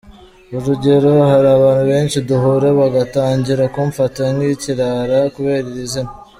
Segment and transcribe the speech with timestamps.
[0.57, 6.11] urugero hari abantu benshi duhura bagatangira kumfata nk’ikirara kubera iri zina.